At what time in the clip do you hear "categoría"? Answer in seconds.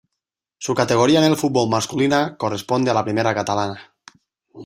0.73-1.19